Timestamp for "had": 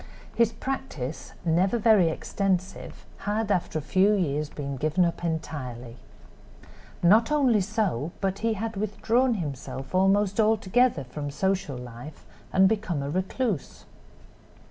3.19-3.51, 8.55-8.75